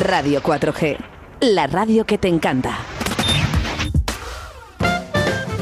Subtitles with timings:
[0.00, 0.96] Radio 4G,
[1.40, 2.78] la radio que te encanta.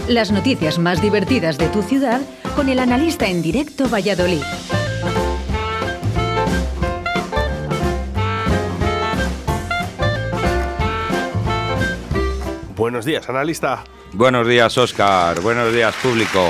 [0.07, 2.21] Las noticias más divertidas de tu ciudad
[2.55, 4.43] con el analista en directo Valladolid.
[12.77, 13.83] Buenos días, analista.
[14.13, 15.41] Buenos días, Oscar.
[15.41, 16.47] Buenos días, público.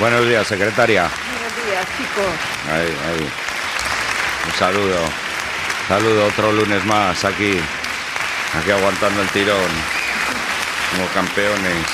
[0.00, 1.08] Buenos días, secretaria.
[1.08, 2.72] Buenos días, chicos.
[2.72, 3.28] Ahí, ahí.
[4.46, 5.29] Un saludo.
[5.90, 7.58] Saludo otro lunes más aquí.
[8.56, 9.58] Aquí aguantando el tirón.
[10.92, 11.84] Como campeones.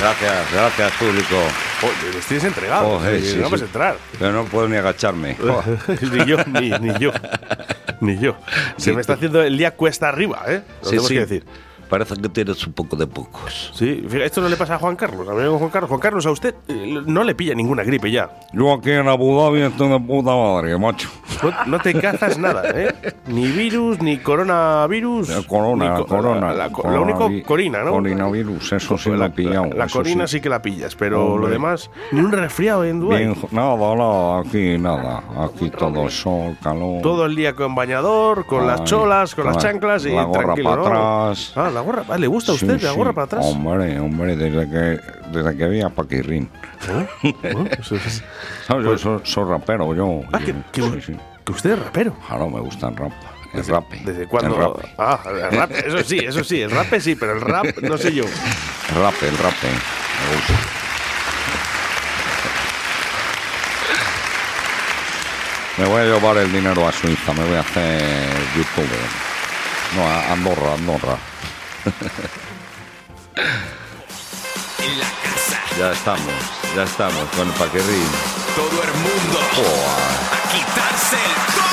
[0.00, 1.36] Gracias, gracias, público.
[1.82, 2.88] Oye, tienes entregado.
[2.88, 3.48] Oh, eh, Sí, no sí.
[3.50, 3.96] puedes entrar.
[4.18, 5.36] Pero no puedo ni agacharme.
[5.40, 5.62] Oh.
[6.12, 7.12] ni yo, ni, ni yo.
[8.00, 8.36] Ni yo.
[8.76, 10.62] Se me está haciendo el día cuesta arriba, ¿eh?
[10.82, 11.14] Lo Sí, tenemos sí.
[11.14, 11.44] que decir.
[11.90, 13.72] Parece que tienes un poco de pocos.
[13.74, 15.88] Sí, fíjate, esto no le pasa a Juan Carlos, a Juan Carlos.
[15.88, 18.30] Juan Carlos, a usted eh, no le pilla ninguna gripe ya.
[18.52, 21.08] Yo aquí en Abu Dhabi estoy de puta madre, macho.
[21.42, 22.94] No, no te cazas nada, ¿eh?
[23.26, 25.28] Ni virus, ni coronavirus.
[25.30, 26.52] La corona, ni la corona.
[26.54, 27.90] La, la- lo único, corina, ¿no?
[27.92, 29.66] Coronavirus, eso sí lo he pillado.
[29.66, 30.36] La, la corina sí.
[30.36, 30.40] sí.
[30.40, 33.24] que la pillas, pero lo demás, ni un resfriado en Dubái.
[33.24, 35.22] Bien, nada, nada, aquí nada.
[35.44, 37.02] Aquí todo sol, calor.
[37.02, 40.42] Todo el día con bañador, con las cholas, con las la- chanclas y la gorra
[40.54, 41.22] tranquilo, para ¿no?
[41.24, 41.52] atrás.
[41.56, 42.04] Ah, la gorra.
[42.08, 43.14] Ah, ¿Le gusta a usted Sí, la gorra sí.
[43.14, 43.44] para atrás?
[43.46, 45.00] Hombre, hombre, desde que,
[45.32, 46.48] desde que vi a Paquirrín.
[46.88, 47.06] ¿Eh?
[47.42, 47.54] ¿Eh?
[47.80, 48.22] Eso es-
[48.66, 48.84] ¿Sabes?
[48.84, 50.20] Yo soy, soy rapero, yo.
[50.32, 51.16] Ah, que, que- sí, sí.
[51.44, 52.14] que usted es rapero.
[52.26, 53.12] Claro, me gusta el rap.
[53.52, 53.90] El ¿Desde, rap.
[54.04, 54.54] ¿Desde cuándo?
[54.54, 54.76] El rap.
[54.98, 55.70] Ah, el rap.
[55.72, 56.60] Eso sí, eso sí.
[56.62, 58.24] El rap sí, pero el rap no sé yo.
[58.24, 59.54] El rap, el rap.
[59.62, 60.54] Me gusta.
[65.78, 69.00] Me voy a llevar el dinero a Suiza, me voy a hacer youtuber.
[69.96, 71.16] No, a Andorra, Andorra.
[75.78, 76.20] Ya estamos,
[76.76, 78.06] ya estamos con el Paquirrín.
[78.54, 80.20] todo el mundo Joder.
[80.30, 81.69] a quitarse el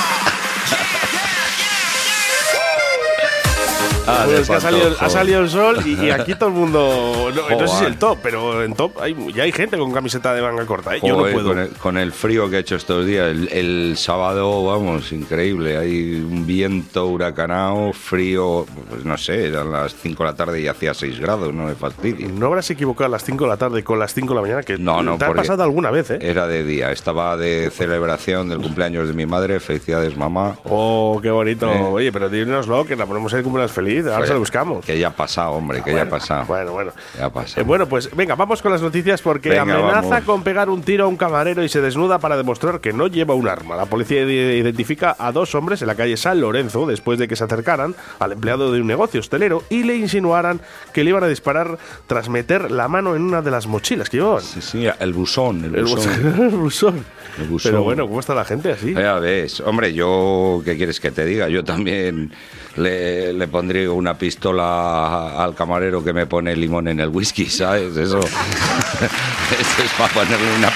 [4.08, 5.06] Ah, Bueno, de es que ha salido, pantojo.
[5.06, 7.14] ha salido el sol y, y aquí todo el mundo.
[7.38, 10.34] No, no sé si el top, pero en top hay, ya hay gente con camiseta
[10.34, 10.96] de manga corta.
[10.96, 11.00] ¿eh?
[11.04, 11.44] Yo no puedo.
[11.50, 15.78] Con el, con el frío que ha hecho estos días, el, el sábado, vamos, increíble.
[15.78, 20.68] Hay un viento huracanado, frío, pues no sé, eran las 5 de la tarde y
[20.68, 22.32] hacía 6 grados, no me fastidies.
[22.32, 24.64] No habrás equivocado a las 5 de la tarde con las 5 de la mañana,
[24.64, 26.20] que No, no, te ha pasado alguna vez, ¿eh?
[26.22, 30.56] Era de día, estaba de celebración del cumpleaños de mi madre, felicidades mamá.
[30.66, 31.72] Oh, qué bonito.
[31.72, 31.82] Eh.
[31.82, 33.97] Oye, pero dínoslo, que la ponemos el cumpleaños feliz.
[34.06, 34.86] Ahora se lo buscamos.
[34.86, 36.46] Que ya ha pasado, hombre, que ya ha pasado.
[36.46, 36.92] Bueno, bueno.
[37.18, 37.62] Ya ha pasado.
[37.62, 40.24] Eh, bueno, pues venga, vamos con las noticias porque Venga, amenaza vamos.
[40.26, 43.34] con pegar un tiro a un camarero y se desnuda para demostrar que no lleva
[43.34, 43.76] un arma.
[43.76, 47.36] La policía ide- identifica a dos hombres en la calle San Lorenzo después de que
[47.36, 50.60] se acercaran al empleado de un negocio hostelero y le insinuaran
[50.94, 51.78] que le iban a disparar
[52.08, 54.42] tras meter la mano en una de las mochilas que llevaban.
[54.44, 56.12] Sí, sí, el busón, el buzón.
[56.40, 57.06] El buzón.
[57.40, 57.72] El buzón.
[57.72, 58.94] Pero bueno, ¿cómo está la gente así?
[58.94, 61.50] Ya ves, hombre, yo, ¿qué quieres que te diga?
[61.50, 62.32] Yo también
[62.78, 67.96] le, le pondría una pistola al camarero que me pone limón en el whisky, ¿sabes?
[67.98, 70.72] Eso, eso es para ponerle una,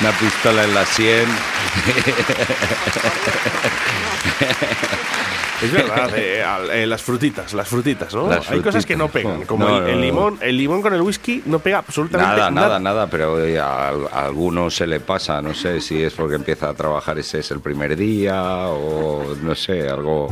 [0.00, 1.26] una pistola en la sien.
[5.62, 8.28] Es verdad, eh, eh, las frutitas, las frutitas, ¿no?
[8.28, 10.00] Las Hay cosas que no pegan, como No, el, no, el no.
[10.02, 10.38] limón.
[10.42, 12.66] El limón con el whisky no pega absolutamente Nada, nada.
[12.66, 16.34] nada, nada, pero eh, a, a algunos se le pasa, no sé si es porque
[16.34, 20.28] empieza a trabajar ese es el primer día o no sé, algo,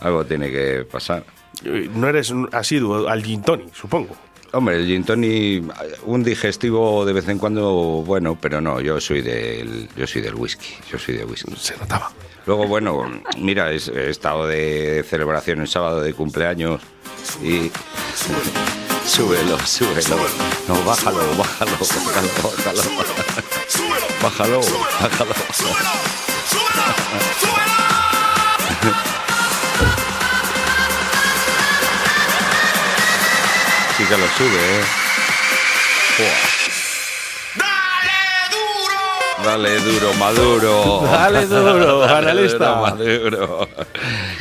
[0.00, 1.24] algo tiene que pasar.
[1.64, 4.16] Eh, No eres un asiduo al gin tonic, supongo.
[4.52, 5.64] Hombre, el gin tonic,
[6.04, 10.34] un digestivo de vez en cuando, bueno, pero no, yo soy del, yo soy del
[10.34, 11.52] whisky, yo soy de whisky.
[11.56, 12.10] Se notaba.
[12.46, 16.80] Luego, bueno, mira, es- he estado de celebración el sábado de cumpleaños
[17.42, 17.70] y...
[19.04, 20.16] Súbelo, súbelo.
[20.68, 22.82] No, bájalo, bájalo, bájalo, bájalo.
[24.22, 24.60] Bájalo,
[25.00, 25.34] bájalo.
[33.96, 34.84] Sí que lo sube, ¿eh?
[36.18, 36.56] Buah.
[39.44, 41.00] Dale duro, Maduro.
[41.10, 42.74] Dale duro, analista.
[42.74, 43.68] duro, Maduro.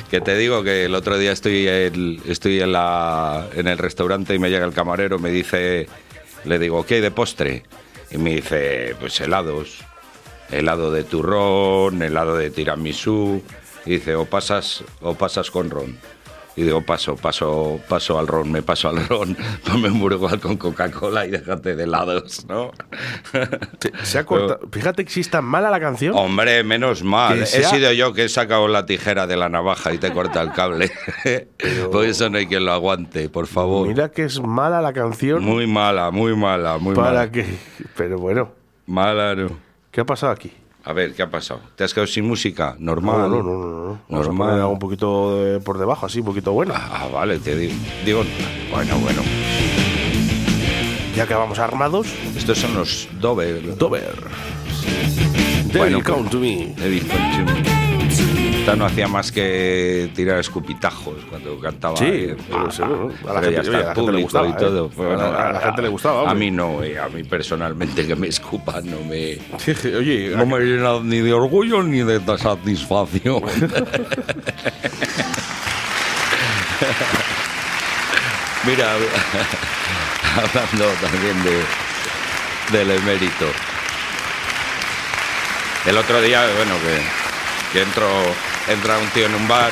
[0.10, 4.34] Que te digo que el otro día estoy, en- estoy en, la, en el restaurante
[4.34, 5.88] y me llega el camarero, me dice,
[6.44, 7.64] le digo, ¿qué hay de postre?
[8.12, 9.80] Y me dice, pues helados.
[10.52, 13.44] Helado de turrón, helado de tiramisú.
[13.86, 15.98] Y dice, o pasas, o pasas con ron.
[16.58, 19.36] Y digo, paso, paso, paso al ron, me paso al ron,
[19.66, 22.72] ponme un burgal con Coca-Cola y déjate de helados, ¿no?
[23.80, 24.62] Se, se ha cortado.
[24.72, 26.16] Fíjate que si es tan mala la canción.
[26.16, 27.42] Hombre, menos mal.
[27.42, 30.42] He sea- sido yo que he sacado la tijera de la navaja y te corta
[30.42, 30.90] el cable.
[31.92, 33.88] Por eso no hay quien lo aguante, por favor.
[33.88, 35.44] Mira que es mala la canción.
[35.44, 37.32] Muy mala, muy mala, muy para mala.
[37.32, 37.46] que.
[37.98, 38.52] Pero bueno,
[38.88, 39.50] Mala, no.
[39.92, 40.54] ¿qué ha pasado aquí?
[40.86, 41.62] A ver, ¿qué ha pasado?
[41.76, 42.76] ¿Te has quedado sin música?
[42.78, 43.22] Normal.
[43.22, 43.68] No, no, no, no.
[43.88, 44.00] no.
[44.08, 44.62] Vamos a Normal.
[44.66, 46.74] un poquito de- por debajo, así, un poquito bueno.
[46.76, 47.74] Ah, vale, te digo.
[48.06, 48.24] Digo,
[48.72, 49.22] bueno, bueno.
[51.16, 53.78] Ya que vamos armados, Estos son los Dover.
[53.78, 54.14] Dover.
[55.74, 56.74] Bueno, to Me.
[58.74, 61.98] No hacía más que tirar escupitajos cuando cantaba.
[61.98, 63.12] Sí, eh, pero seguro.
[63.28, 64.56] A la gente- oye, a la gente le gustaba, y ¿eh?
[64.58, 64.90] todo.
[64.98, 68.16] A la- a la gente le gustaba, A mí no, eh, a mí personalmente que
[68.16, 69.38] me escupan no me,
[69.98, 73.44] Oye, no me llena ni de orgullo ni de satisfacción.
[78.66, 78.94] Mira,
[80.36, 81.64] hablando también de,
[82.78, 83.46] del emérito.
[85.86, 87.02] El otro día, bueno, que,
[87.74, 88.08] que entro,
[88.68, 89.72] entra un tío en un bar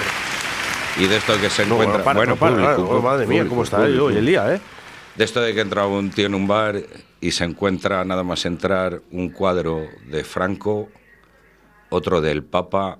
[0.98, 2.04] y de esto que se no, encuentra.
[2.04, 4.06] para, bueno, no para, público, oh, madre mía, público, cómo está público.
[4.06, 4.62] hoy el día, ¿eh?
[5.16, 6.82] De esto de que entra un tío en un bar
[7.22, 10.90] y se encuentra nada más entrar un cuadro de Franco,
[11.90, 13.00] otro del Papa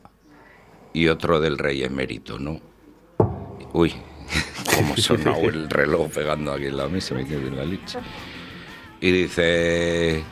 [0.94, 2.60] y otro del Rey Emérito, ¿no?
[3.74, 3.94] Uy,
[4.76, 8.00] cómo sonó el reloj pegando aquí en la mesa, me quedo en la leche.
[9.02, 10.24] Y dice,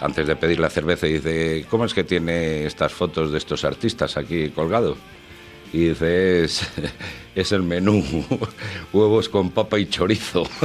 [0.00, 4.16] antes de pedir la cerveza, dice, ¿cómo es que tiene estas fotos de estos artistas
[4.16, 4.98] aquí colgados?
[5.72, 6.62] Y dice, es,
[7.34, 8.02] es el menú,
[8.92, 10.44] huevos con papa y chorizo.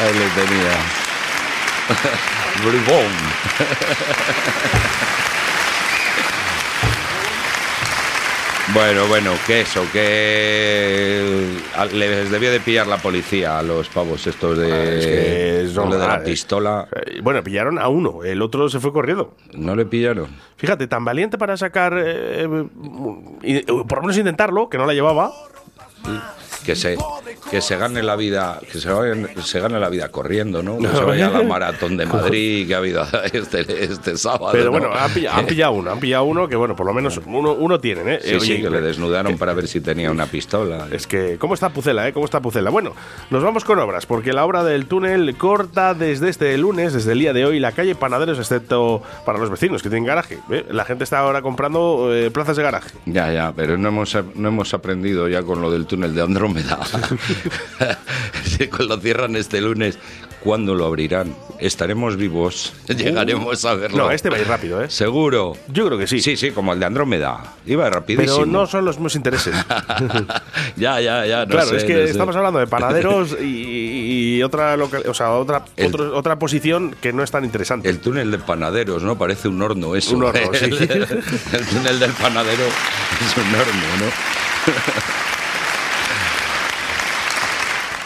[0.00, 0.78] Ahí le tenía.
[2.64, 3.12] Bribón.
[8.78, 11.58] Bueno, bueno, que eso, que
[11.94, 15.74] les debía de pillar la policía a los pavos estos de, Ah, es que es
[15.74, 16.86] de la pistola.
[16.94, 19.34] Eh, Bueno, pillaron a uno, el otro se fue corriendo.
[19.52, 20.28] ¿No le pillaron?
[20.56, 22.46] Fíjate, tan valiente para sacar, eh,
[23.42, 25.32] eh, por lo menos intentarlo, que no la llevaba.
[26.64, 26.96] Que se,
[27.50, 30.78] que se gane la vida, que se, gane- se gane la vida corriendo, ¿no?
[30.78, 33.02] Que se vaya a la maratón de Madrid que ha habido
[33.32, 34.50] este, este sábado.
[34.52, 34.70] Pero ¿no?
[34.72, 37.52] bueno, han pillado, han pillado uno, han pillado uno que, bueno, por lo menos uno,
[37.52, 38.18] uno tienen, ¿eh?
[38.22, 40.86] Sí, Eh, sí, que le desnudaron para ver si tenía una pistola.
[40.90, 42.12] Es que, ¿cómo está Pucela, eh?
[42.12, 42.70] ¿Cómo está Pucela?
[42.70, 42.94] Bueno,
[43.30, 47.18] nos vamos con obras, porque la obra del túnel corta desde este lunes, desde el
[47.20, 50.38] día de hoy, la calle Panaderos, excepto para los vecinos que tienen garaje.
[50.50, 50.66] ¿eh?
[50.70, 52.90] La gente está ahora comprando eh, plazas de garaje.
[53.06, 56.78] Ya, ya, pero no hemos, no hemos aprendido ya con lo del túnel de Andrómeda.
[58.44, 59.98] si lo cierran este lunes,
[60.40, 61.34] ¿cuándo lo abrirán?
[61.58, 62.72] ¿Estaremos vivos?
[62.88, 63.98] ¿Llegaremos a verlo?
[63.98, 64.88] No, este va a ir rápido, ¿eh?
[64.90, 65.56] ¿Seguro?
[65.68, 66.20] Yo creo que sí.
[66.20, 67.54] Sí, sí, como el de Andrómeda.
[67.66, 68.34] Iba rapidísimo.
[68.38, 69.54] Pero no son los mismos intereses.
[70.76, 71.40] ya, ya, ya.
[71.44, 72.10] no claro, sé, es que no sé.
[72.10, 76.94] estamos hablando de panaderos y, y otra local, o sea, otra, El- otro- otra posición
[77.00, 77.88] que no es tan interesante.
[77.88, 79.18] El túnel de panaderos, ¿no?
[79.18, 80.16] Parece un horno eso.
[80.16, 80.64] Un horno, sí.
[80.66, 80.72] el,
[81.52, 85.27] el túnel del panadero es un horno, ¿no?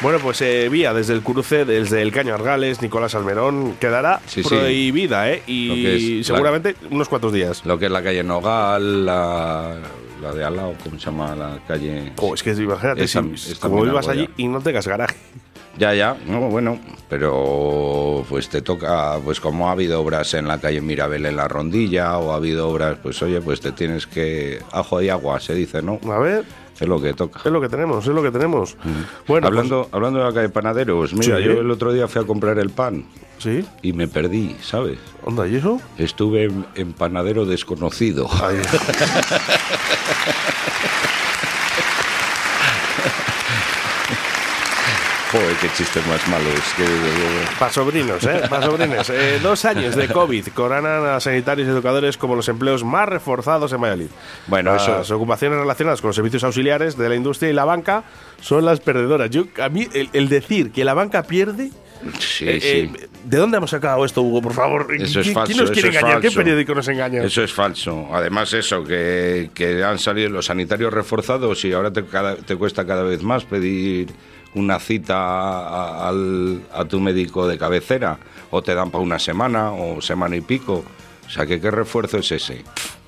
[0.02, 4.43] Bueno, pues eh, vía desde el cruce, desde el Caño Argales, Nicolás Almerón, quedará Sí,
[4.43, 4.49] sí.
[4.49, 5.43] prohibida, ¿eh?
[5.46, 5.87] Y
[6.20, 7.64] es seguramente unos cuantos días.
[7.64, 9.76] Lo que es la calle Nogal, la,
[10.20, 12.12] la de al lado, ¿cómo se llama la calle?
[12.16, 15.14] Oh, es que imagínate, Esa- si- esa como vivas allí y no tengas garaje.
[15.78, 16.78] Ya, ya, no, bueno,
[17.08, 21.49] pero pues te toca, pues como ha habido obras en la calle Mirabel en la
[21.49, 25.54] rondilla, o ha habido obras, pues oye, pues te tienes que, ajo y agua, se
[25.54, 25.99] dice, ¿no?
[26.12, 26.44] A ver,
[26.82, 27.40] Es lo que toca.
[27.44, 28.76] es lo que tenemos, es lo que tenemos.
[29.29, 31.44] Bueno, hablando, hablando de la calle Panaderos, mira, Sí.
[31.44, 33.05] yo el otro día fui a comprar el pan
[33.40, 34.99] pues, sí, y me perdí, ¿sabes?
[35.25, 35.81] onda, ¿y eso?
[35.96, 38.29] Estuve en, en panadero desconocido.
[38.43, 38.56] Ay,
[45.32, 46.60] Joder, qué chistes más malos.
[46.76, 46.84] Que,
[47.58, 48.42] para sobrinos, ¿eh?
[48.50, 49.08] Para sobrines.
[49.08, 53.72] Eh, dos años de COVID coronan a sanitarios y educadores como los empleos más reforzados
[53.72, 54.08] en Valladolid.
[54.46, 58.04] Bueno, Las eso- ocupaciones relacionadas con los servicios auxiliares de la industria y la banca
[58.42, 59.30] son las perdedoras.
[59.30, 61.70] Yo, a mí, el, el decir que la banca pierde.
[62.18, 62.68] sí, eh, sí.
[63.02, 64.42] eh, ¿De dónde hemos sacado esto, Hugo?
[64.42, 64.86] Por favor.
[64.94, 65.46] Eso es ¿Qui- falso.
[65.46, 66.20] ¿Quién nos quiere engañar?
[66.20, 67.22] ¿Qué periódico nos engaña?
[67.22, 68.08] Eso es falso.
[68.12, 72.84] Además, eso, que, que han salido los sanitarios reforzados y ahora te, cada- te cuesta
[72.84, 74.08] cada vez más pedir
[74.54, 78.18] una cita a, al- a tu médico de cabecera.
[78.50, 80.85] O te dan para una semana o semana y pico.
[81.26, 82.62] O sea, que ¿qué refuerzo es ese?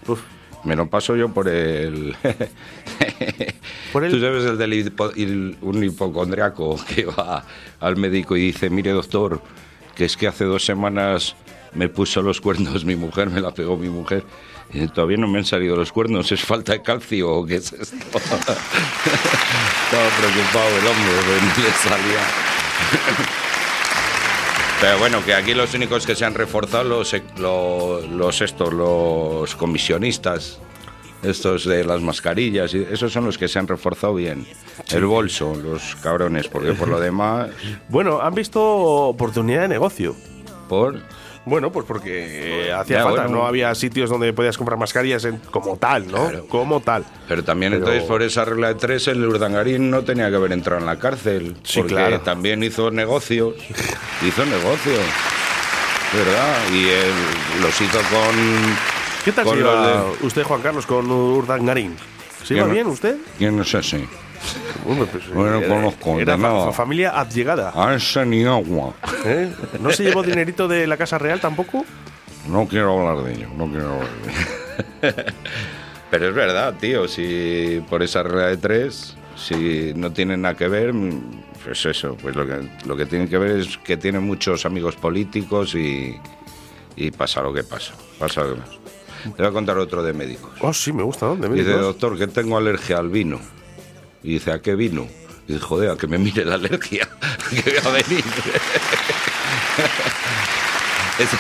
[0.06, 0.20] Uf.
[0.64, 2.16] Me lo paso yo por el...
[3.92, 7.44] Por el- Tú sabes el del hipo- el- un hipocondriaco que va
[7.80, 9.40] al médico y dice, mire doctor,
[9.94, 11.36] que es que hace dos semanas
[11.74, 14.24] me puso los cuernos mi mujer, me la pegó mi mujer.
[14.74, 17.72] Dice, todavía no me han salido los cuernos, ¿es falta de calcio o qué es
[17.72, 17.96] esto?
[18.18, 22.20] Estaba preocupado el hombre, pero no le salía.
[24.80, 29.54] Pero bueno, que aquí los únicos que se han reforzado los, los, los estos, los
[29.54, 30.58] comisionistas.
[31.22, 34.46] estos de las mascarillas, esos son los que se han reforzado bien.
[34.90, 37.48] El bolso, los cabrones, porque por lo demás,
[37.88, 40.14] Bueno, han visto oportunidad de negocio.
[40.68, 41.00] por...
[41.46, 43.38] Bueno, pues porque eh, hacía Ya, falta, bueno.
[43.38, 46.28] no había sitios donde podías comprar mascarillas en- como tal, ¿no?
[46.28, 46.46] Claro.
[46.48, 47.04] Como tal.
[47.28, 50.52] Pero también Pero- entonces por esa regla de tres el Urdangarín no tenía que haber
[50.52, 51.56] entrado en la cárcel.
[51.62, 52.20] Sí, porque claro.
[52.20, 53.54] también hizo negocios.
[54.26, 55.00] hizo negocios.
[56.14, 56.56] ¿Verdad?
[56.72, 57.12] Y él
[57.62, 58.76] los hizo con...
[59.24, 61.96] ¿Qué tal con se de- usted, Juan Carlos, con Urdangarín?
[62.44, 63.16] ¿Se Yo no- bien usted?
[63.36, 64.06] ¿Quién es ese?
[64.84, 66.64] Pues, Bueno, era- conozco, Era de fa- nada.
[66.66, 67.72] fa- familia adyegada.
[67.74, 68.94] A ese ni agua.
[69.24, 69.50] ¿eh?
[69.80, 71.84] ¿No se llevó dinerito de la Casa Real tampoco?
[72.48, 74.08] No quiero hablar de ello, no quiero hablar
[75.02, 75.24] de ello.
[76.10, 80.68] Pero es verdad, tío, si por esa regla de tres, si no tienen nada que
[80.68, 84.20] ver, mm, pues eso, pues lo que, lo que tienen que ver es que tiene
[84.20, 86.14] muchos amigos políticos y,
[86.96, 88.72] y pasa lo que pasa, pasa lo que pasa.
[89.24, 90.52] Te voy a contar otro de médicos.
[90.60, 91.36] Oh, sí, me gusta, ¿no?
[91.36, 91.80] De Dice, médicos.
[91.80, 93.40] doctor, que tengo alergia al vino.
[94.24, 95.06] Y dice, ¿a qué vino?
[95.46, 97.06] Y dice, joder, a que me mire la alergia,
[97.50, 98.24] que voy a venir.
[101.18, 101.36] ese,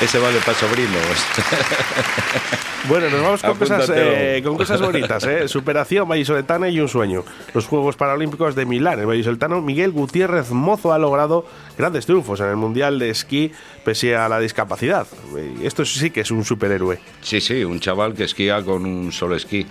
[0.00, 0.96] ese vale para sobrinos.
[2.88, 5.48] Bueno, nos vamos con cosas, eh, con cosas bonitas, ¿eh?
[5.48, 7.24] Superación vallisoletana y un sueño.
[7.52, 9.00] Los Juegos Paralímpicos de Milán.
[9.00, 11.46] El vallisoletano Miguel Gutiérrez Mozo ha logrado
[11.76, 13.50] grandes triunfos en el Mundial de Esquí
[13.84, 15.06] pese a la discapacidad.
[15.62, 17.00] Esto sí que es un superhéroe.
[17.22, 19.66] Sí, sí, un chaval que esquía con un solo esquí.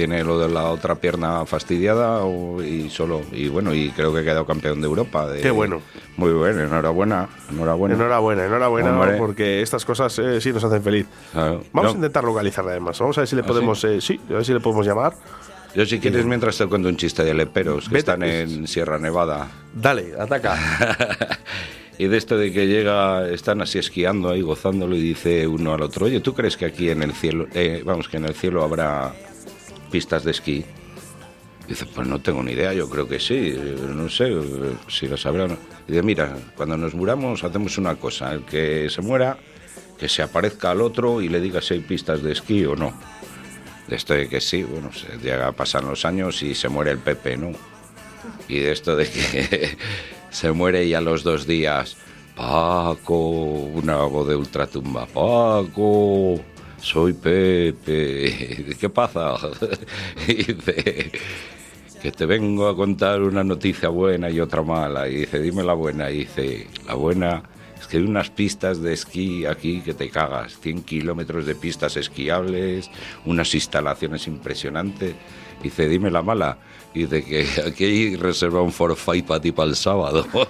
[0.00, 3.20] Tiene lo de la otra pierna fastidiada o- y solo.
[3.32, 5.28] Y bueno, y creo que ha quedado campeón de Europa.
[5.28, 5.82] de- Qué bueno.
[6.16, 7.28] Muy bueno, enhorabuena.
[7.50, 7.96] Enhorabuena.
[7.96, 9.18] Enhorabuena, enhorabuena, Hombre.
[9.18, 11.06] porque estas cosas eh, sí nos hacen feliz.
[11.32, 11.64] Claro.
[11.74, 11.90] Vamos No.
[11.90, 12.98] a intentar localizarla además.
[12.98, 15.12] Vamos a ver si le ¿Ah, podemos, eh, sí, a ver si le podemos llamar.
[15.74, 18.98] Yo si quieres, mientras te cuento un chiste de leperos que Vete, están en Sierra
[18.98, 19.48] Nevada.
[19.74, 20.56] Dale, ataca.
[21.98, 25.82] y de esto de que llega, están así esquiando ahí, gozándolo, y dice uno al
[25.82, 28.64] otro, oye, ¿tú crees que aquí en el cielo, eh, vamos, que en el cielo
[28.64, 29.12] habrá
[29.90, 30.64] pistas de esquí?
[31.68, 33.54] Dice, pues no tengo ni idea, yo creo que sí,
[33.88, 34.32] no sé
[34.88, 35.56] si las habrá o no.
[35.86, 39.38] Y dice, mira, cuando nos muramos hacemos una cosa, el que se muera,
[39.98, 42.92] que se aparezca al otro y le diga si hay pistas de esquí o no.
[43.86, 46.90] De esto de que sí, bueno, se llega a pasar los años y se muere
[46.90, 47.52] el Pepe, ¿no?
[48.48, 49.76] Y de esto de que
[50.30, 51.96] se muere y a los dos días,
[52.34, 56.40] Paco, una voz de ultratumba, Paco,
[56.80, 59.36] soy Pepe, ¿qué pasa?
[60.26, 61.12] Dice,
[62.00, 65.06] que te vengo a contar una noticia buena y otra mala.
[65.08, 66.06] Y dice, dime la buena.
[66.06, 67.42] Dice, la buena
[67.78, 70.58] es que hay unas pistas de esquí aquí que te cagas.
[70.60, 72.90] 100 kilómetros de pistas esquiables,
[73.26, 75.14] unas instalaciones impresionantes.
[75.60, 76.58] Y dice, dime la mala.
[76.94, 80.26] Dice que aquí hay reserva un forfait para ti para el sábado.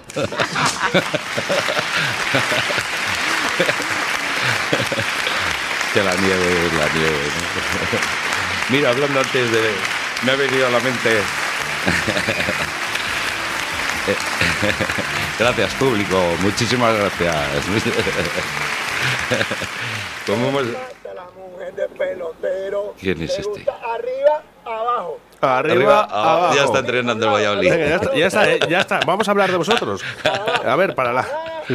[5.93, 7.27] que la nieve es la nieve.
[7.27, 7.99] ¿no?
[8.75, 9.71] Mira, hablando antes de...
[10.23, 11.21] Me ha venido a la mente...
[15.39, 16.17] Gracias, público.
[16.41, 17.35] Muchísimas gracias.
[20.25, 22.95] ¿Cómo hemos- la mujer de pelotero.
[22.99, 23.65] ¿Quién es este?
[23.71, 25.19] arriba, abajo.
[25.41, 26.55] Arriba, abajo.
[26.55, 27.69] Ya está entrenando el Valladolid.
[27.71, 28.99] Venga, ya está, ya está, eh, ya está.
[29.07, 30.01] Vamos a hablar de vosotros.
[30.65, 31.27] A ver, para la-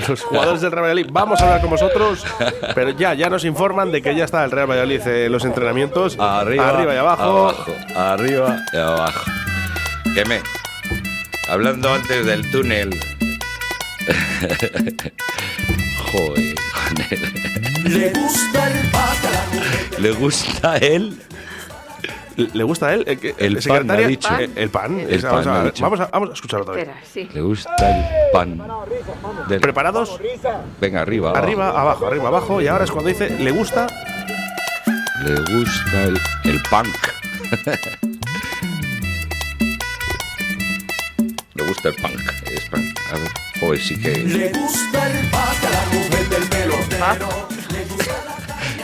[0.09, 2.25] los jugadores del Real Valladolid, vamos a hablar con vosotros.
[2.75, 6.17] Pero ya, ya nos informan de que ya está el Real Valladolid en los entrenamientos.
[6.19, 7.55] Arriba, arriba y abajo.
[7.97, 9.21] Arriba y abajo.
[10.15, 10.41] Que me.
[11.49, 12.91] Hablando antes del túnel.
[16.13, 16.55] Joder.
[17.85, 20.03] Le gusta el.
[20.03, 21.21] Le gusta él.
[22.37, 23.05] ¿Le gusta a él?
[23.07, 24.29] Eh, que- El pan, secretaria- ha dicho.
[24.39, 25.01] eh, El pan.
[25.01, 25.83] El pan, vamos, a, dicho.
[25.83, 26.89] vamos, a, vamos a escucharlo otra vez.
[26.89, 27.29] Espera, sí.
[27.33, 28.61] Le gusta el pan.
[29.49, 30.21] del- ¿Preparados?
[30.81, 31.31] Venga, arriba.
[31.31, 31.43] abajo.
[31.45, 32.61] Arriba, abajo, arriba, abajo.
[32.61, 33.87] Y ahora es cuando dice, ¿le gusta?
[35.25, 36.97] Le gusta el, el punk.
[41.55, 42.21] Le gusta el punk.
[42.51, 42.85] Es punk.
[43.13, 44.11] A ver, joder, sí que.
[44.19, 47.49] Le gusta el pata a la mujer del pelotero.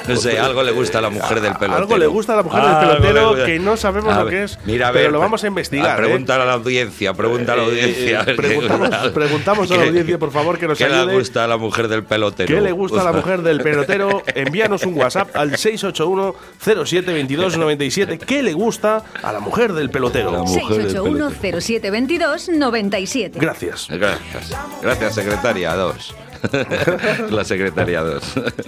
[0.08, 1.76] No sé, algo le gusta a la mujer del pelotero.
[1.76, 4.42] Algo le gusta a la mujer del pelotero que no sabemos A lo ver, que
[4.44, 4.58] es.
[4.64, 5.98] Mira, a pero ver, lo vamos a investigar.
[5.98, 6.02] ¿eh?
[6.06, 8.20] preguntar a la audiencia, pregunta a la Eh, audiencia.
[8.26, 11.06] eh, preguntamos, preguntamos a la ¿Qué- audiencia, por favor, que nos ¿Qué ayude.
[11.06, 12.54] le gusta a la mujer del pelotero?
[12.54, 14.22] ¿Qué le gusta a la mujer del pelotero?
[14.34, 18.18] Envíanos un WhatsApp al 681 07 22 97.
[18.18, 20.30] ¿Qué le gusta a la mujer del pelotero?
[20.32, 21.60] mujer del 681 pelotero.
[21.60, 23.38] 0722 97.
[23.38, 23.86] Gracias.
[23.90, 24.56] Gracias.
[24.82, 26.14] Gracias, secretaria 2.
[27.30, 28.22] la secretaria 2.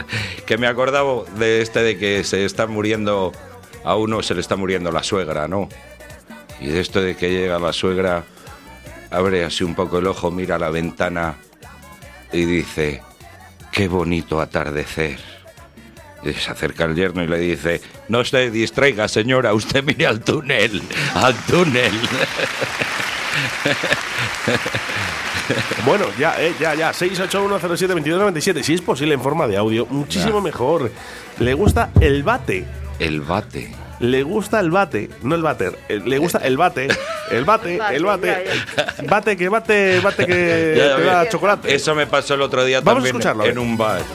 [0.46, 3.32] que me acordaba de este de que se está muriendo,
[3.84, 5.68] a uno se le está muriendo la suegra, ¿no?
[6.60, 8.24] Y de esto de que llega la suegra,
[9.10, 11.36] abre así un poco el ojo, mira la ventana
[12.32, 13.02] y dice,
[13.72, 15.18] qué bonito atardecer.
[16.22, 20.82] Se acerca el yerno y le dice, no se distraiga señora, usted mire al túnel,
[21.14, 21.92] al túnel.
[25.86, 26.92] Bueno, ya, eh, ya, ya.
[26.92, 28.62] 681072297.
[28.62, 30.44] Si es posible en forma de audio, muchísimo Ya.
[30.44, 30.90] mejor.
[31.38, 32.64] Le gusta el bate.
[32.98, 33.74] El bate.
[34.00, 35.78] Le gusta el bate, no el bater.
[35.88, 36.88] eh, Le gusta el bate.
[37.30, 38.44] El bate, Bate, el bate.
[39.08, 41.28] Bate que bate, bate que Ya, te ya, da ya.
[41.30, 41.74] chocolate.
[41.74, 43.58] Eso me pasó el otro día Vamos a también escucharlo, a en ver.
[43.60, 44.02] un bar.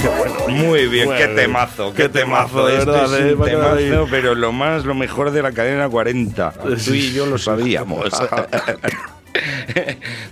[0.00, 0.34] Qué bueno.
[0.48, 2.66] Muy bien, qué temazo, qué, Qué temazo, temazo.
[2.66, 5.88] de Esto verdad, es eh, un temazo, pero lo más, lo mejor de la cadena
[5.88, 6.52] 40.
[6.84, 8.06] Tú y yo lo sabíamos.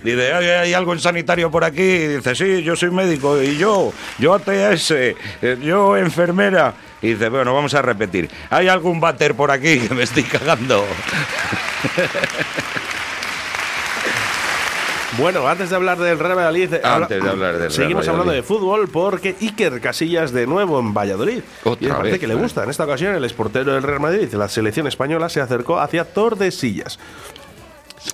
[0.03, 1.81] Dice, ¿hay, hay algo en sanitario por aquí?
[1.81, 3.41] Dice, sí, yo soy médico.
[3.41, 5.15] Y yo, yo ATS, eh,
[5.63, 6.73] yo enfermera.
[7.01, 8.29] Y dice, bueno, vamos a repetir.
[8.49, 10.85] ¿Hay algún váter por aquí que me estoy cagando?
[15.17, 18.31] Bueno, antes de hablar del Real Valladolid, eh, Antes de hablar del Real seguimos hablando
[18.31, 21.41] de fútbol porque Iker Casillas de nuevo en Valladolid.
[21.65, 22.63] Otra y me parece vez, que le gusta.
[22.63, 26.97] En esta ocasión, el exportero del Real Madrid la selección española se acercó hacia Tordesillas.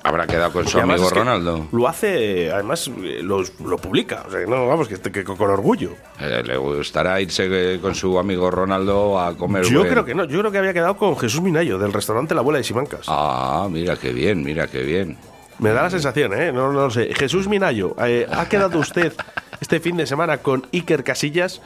[0.03, 1.67] Habrá quedado con su amigo es que Ronaldo.
[1.71, 4.25] Lo hace, además, eh, lo, lo publica.
[4.27, 5.91] O sea, no, vamos, que, que con orgullo.
[6.19, 9.63] Eh, le gustará irse eh, con su amigo Ronaldo a comer.
[9.63, 12.33] Yo buen- creo que no, yo creo que había quedado con Jesús Minayo del restaurante
[12.35, 13.05] La Abuela de Simancas.
[13.07, 15.17] Ah, mira qué bien, mira qué bien.
[15.59, 16.51] Me da la sensación, ¿eh?
[16.51, 17.13] No, no lo sé.
[17.15, 19.13] Jesús Minayo, eh, ¿ha quedado usted
[19.59, 21.61] este fin de semana con Iker Casillas?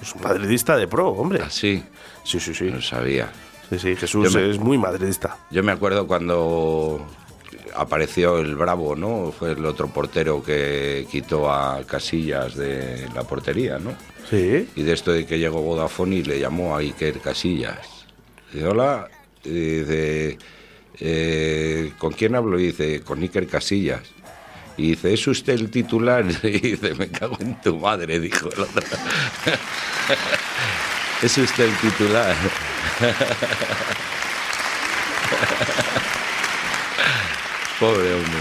[0.00, 1.42] Es un madridista de pro, hombre.
[1.42, 1.82] Así,
[2.24, 2.64] Sí, sí, sí.
[2.70, 3.30] no sabía.
[3.68, 5.36] Sí, sí, Jesús me- es muy madridista.
[5.50, 7.04] Yo me acuerdo cuando
[7.74, 9.32] apareció el Bravo, ¿no?
[9.36, 13.92] Fue el otro portero que quitó a Casillas de la portería, ¿no?
[14.30, 14.68] Sí.
[14.76, 17.78] Y de esto de que llegó Vodafone y le llamó a Iker Casillas.
[18.64, 19.08] Hola,
[19.42, 19.78] y
[21.00, 22.58] "Eh, ¿con quién hablo?
[22.58, 24.02] Y dice, con Iker Casillas.
[24.76, 26.24] Y dice, ¿es usted el titular?
[26.42, 28.82] Y dice, me cago en tu madre, dijo el otro.
[31.22, 32.34] ¿Es usted el titular?
[37.78, 38.40] Pobre hombre.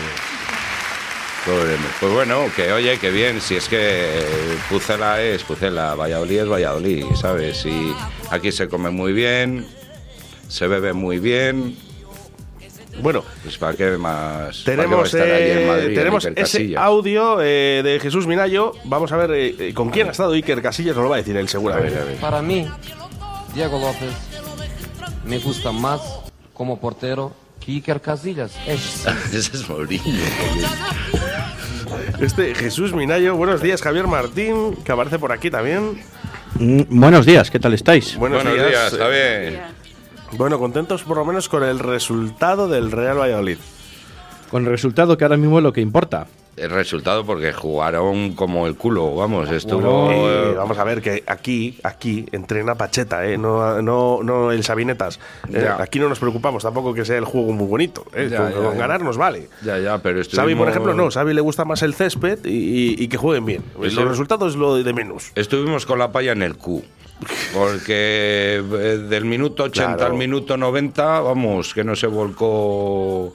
[1.46, 1.90] Pobre hombre.
[2.00, 4.24] Pues bueno, que oye, que bien, si es que
[4.70, 7.66] Pucela es Pucela, Valladolid es Valladolid, ¿sabes?
[7.66, 7.94] Y
[8.30, 9.68] aquí se come muy bien,
[10.48, 11.76] se bebe muy bien,
[13.00, 14.58] Bueno, pues ¿para qué más?
[14.60, 17.82] ¿para qué va a tenemos, estar allí en Madrid, el tenemos Iker ese audio eh,
[17.84, 18.74] de Jesús Minayo.
[18.86, 21.20] Vamos a ver eh, eh, con quién ha estado Iker Casillas, nos lo va a
[21.20, 21.94] decir él A seguramente.
[21.96, 22.16] ver, a ver.
[22.18, 22.68] Para mí,
[23.54, 24.12] Diego López
[25.26, 26.02] me gusta más
[26.54, 28.52] como portero que Iker Casillas.
[28.68, 30.04] Es Ese es Mourinho.
[32.20, 36.02] Este Jesús Minayo, buenos días, Javier Martín, que aparece por aquí también.
[36.56, 38.16] Mm, Buenos días, ¿qué tal estáis?
[38.18, 39.62] Buenos, Buenos días, eh, Javier.
[40.38, 43.58] Bueno, contentos por lo menos con el resultado del Real Valladolid.
[44.50, 46.28] Con el resultado que ahora mismo es lo que importa.
[46.58, 50.12] El resultado porque jugaron como el culo, vamos, estuvo...
[50.12, 53.38] Eh, vamos a ver que aquí, aquí entrena Pacheta, ¿eh?
[53.38, 55.20] no, no, no el Sabinetas.
[55.54, 58.04] Eh, aquí no nos preocupamos tampoco que sea el juego muy bonito.
[58.14, 58.28] ¿eh?
[58.30, 58.80] Ya, con ya, con ya.
[58.80, 59.48] ganar nos vale.
[59.64, 61.10] Ya, ya, pero Xavi, por estuvimos- ejemplo, no.
[61.10, 63.64] Xavi le gusta más el césped y, y- y que jueguen bien.
[63.78, 65.32] Pues Los resultados es lo de menos.
[65.36, 66.84] Estuvimos con la palla en el Q.
[67.54, 70.12] Porque eh, del minuto 80 Claro.
[70.14, 73.34] al minuto 90, vamos, que no se volcó.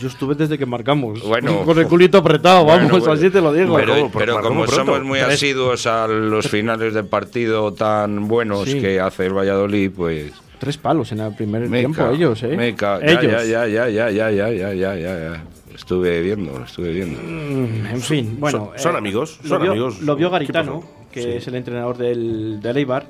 [0.00, 1.20] Yo estuve desde que marcamos.
[1.22, 1.64] Bueno.
[1.64, 3.76] con el culito apretado, vamos, Bueno, así te lo digo.
[4.16, 4.72] Pero, como pronto.
[4.72, 5.34] somos muy Tres.
[5.34, 8.80] asiduos a los finales de partido tan buenos Sí.
[8.80, 10.32] que hace el Valladolid, pues.
[10.60, 12.56] Tres palos en el primer me tiempo, ellos, ¿eh?
[12.56, 13.22] me ca- ellos.
[13.48, 15.44] Ya, ya, ya, ya, ya, ya, ya, ya, ya.
[15.74, 17.20] Estuve viendo, estuve viendo.
[17.22, 18.72] Mm, En fin, bueno.
[18.76, 20.00] son amigos, lo son vio, amigos.
[20.02, 20.97] Lo vio ¿Qué Garitano, pasó?
[21.12, 21.28] Que Sí.
[21.30, 23.06] es el entrenador del, del Eibar,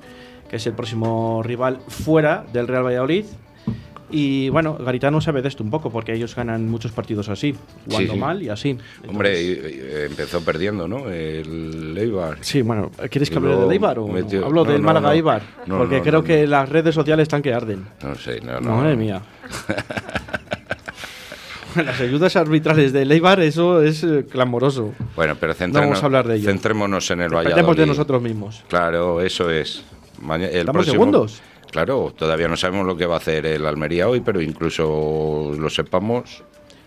[0.49, 3.25] que es el próximo rival fuera del Real Valladolid.
[4.11, 8.15] Y bueno, Garitano sabe de esto un poco, porque ellos ganan muchos partidos así, jugando
[8.15, 8.19] sí.
[8.19, 8.79] mal y así.
[9.07, 11.11] Hombre, Entonces- y- y empezó perdiendo, ¿no?
[11.11, 12.39] El Eibar.
[12.41, 15.15] Sí, bueno, ¿quieres que hable del Eibar o metió- hablo no, del no, Málaga no.
[15.15, 15.43] Eibar?
[15.69, 17.85] Porque creo que las redes sociales están que arden.
[18.03, 18.77] No sé, no, no.
[18.77, 19.21] Madre mía.
[21.85, 24.93] Las ayudas arbitrales del Eibar, eso es eh, clamoroso.
[25.17, 26.47] Bueno, pero No vamos a hablar de ello.
[26.51, 27.81] centrémonos en el Dependemos Valladolid.
[27.81, 28.65] de nosotros mismos.
[28.69, 29.85] Claro, eso es.
[30.21, 31.41] Maña- el ¿Estamos próximo- segundos?
[31.71, 35.69] Claro, todavía no sabemos lo que va a hacer el Almería hoy, pero incluso lo
[35.71, 36.43] sepamos,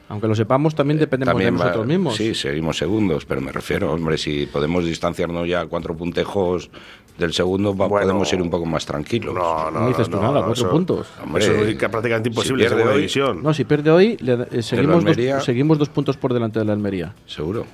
[0.09, 2.15] Aunque lo sepamos, también dependemos También de va- nosotros mismos.
[2.17, 6.69] Sí, seguimos segundos, pero me refiero, hombre, si podemos distanciarnos ya cuatro puntejos
[7.17, 8.07] del segundo, va- Bueno.
[8.07, 9.33] podemos ir un poco más tranquilos.
[9.35, 11.07] No, no, No dices tú nada, cuatro eso- puntos.
[11.23, 13.43] Hombre, eso es prácticamente si imposible en pierde hoy- división.
[13.43, 16.65] No, si pierde hoy, le eh, seguimos, Almería- dos, seguimos dos puntos por delante de
[16.65, 17.13] la Almería.
[17.27, 17.65] Seguro.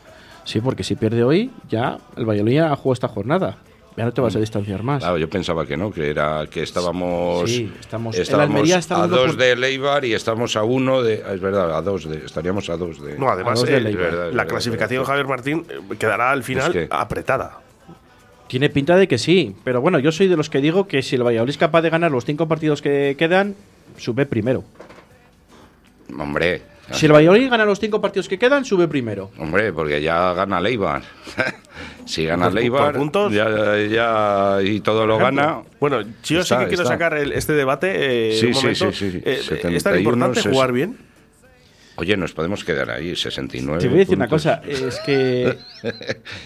[0.44, 3.58] Sí, porque si pierde hoy, ya el Valladolid ha jugado esta jornada.
[3.98, 5.00] Ya no te vas a distanciar más.
[5.02, 9.08] Claro, yo pensaba que no, que era que estábamos, Sí, estamos- el estábamos está a
[9.08, 12.70] dos por- de Leibar y estamos a uno de, es verdad, a dos de, estaríamos
[12.70, 13.18] a dos de.
[13.18, 16.72] No, además, dos de eh, verdad, la verdad, clasificación Javier Martín eh, quedará al final
[16.72, 17.58] que- apretada.
[18.48, 21.16] Tiene pinta de que sí, pero bueno, yo soy de los que digo que si
[21.16, 23.56] el Valladolid es capaz de ganar los cinco partidos que quedan,
[23.98, 24.64] sube primero.
[26.18, 26.62] Hombre,
[26.94, 29.30] Si el Valladolid gana los cinco partidos que quedan, sube primero.
[29.38, 31.02] hombre, porque ya gana Leibar.
[32.06, 33.34] si gana Por- por Leibar, puntos.
[33.34, 35.60] ya, ya- y todo lo gana.
[35.82, 36.94] Bueno, yo sí Está, que quiero está.
[36.94, 37.92] sacar el- este debate.
[38.32, 40.98] eh, Sí, un sí, sí, sí, Eh, ¿Es tan 71, importante jugar bien?
[42.00, 43.82] Oye, nos podemos quedar ahí, 69.
[43.82, 45.58] Te voy a decir una cosa, es que...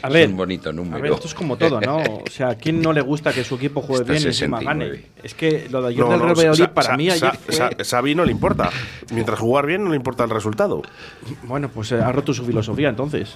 [0.02, 0.96] A Es ver, un bonito número.
[0.98, 1.98] A ver, esto es como todo, ¿no?
[2.26, 4.60] O sea, ¿a quién no le gusta que su equipo juegue Está bien y encima
[4.60, 4.96] 69.
[4.96, 5.06] gane?
[5.24, 7.54] Es que lo de ayer No, del Real Valladolid para Sa- mí ayer Sa- fue-
[7.54, 8.70] Sa- Xavi no le importa.
[9.14, 10.82] Mientras jugar bien no le importa el resultado.
[11.44, 13.36] Bueno, pues eh, ha roto su filosofía entonces.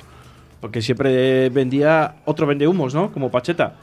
[0.62, 3.12] Porque siempre vendía otro vende humos, ¿no?
[3.12, 3.76] Como Pacheta.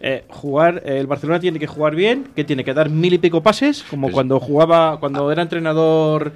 [0.00, 3.18] Eh, jugar, eh, el Barcelona tiene que jugar bien, que tiene que dar mil y
[3.18, 6.32] pico pases, como Pues- cuando jugaba, cuando era entrenador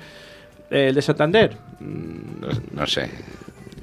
[0.73, 1.57] el de Santander.
[1.81, 3.09] Mm, No, no sé.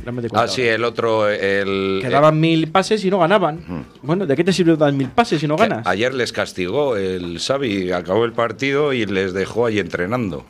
[0.06, 1.30] no me Ah, sí, el otro.
[1.30, 3.86] El, que daban mil pases y no ganaban.
[4.02, 5.86] Bueno, ¿de qué te sirve dar mil pases si no que ganas?
[5.88, 10.46] Ayer les castigó el Xavi, acabó el partido y les dejó ahí entrenando.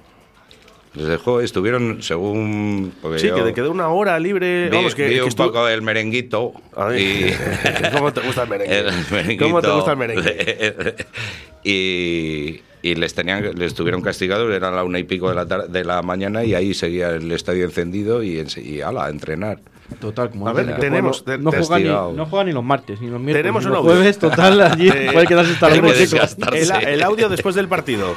[0.96, 2.94] Les dejó, estuvieron según.
[3.00, 4.70] porque Sí, yo que te quedó una hora libre.
[4.70, 6.54] vi, Vamos, que, vi que un poco el merenguito.
[6.76, 8.80] Ay, y- ¿Cómo te gusta el merengue?
[8.88, 9.44] el merenguito.
[9.46, 10.96] ¿Cómo te gusta el merengue?
[11.64, 15.84] y, y les tenían les tuvieron castigados, eran la una y pico de la, de
[15.84, 19.60] la mañana y ahí seguía el estadio encendido y, y ala, a entrenar.
[20.00, 23.08] Total, como A no ver, tenemos- no, juega ni, no juega ni los martes, ni
[23.08, 23.96] los miércoles, Tenemos ni un los audio.
[23.96, 26.62] jueves, total, allí Eh, puede quedarse hasta desgastarse.
[26.84, 28.16] El, el audio después del partido.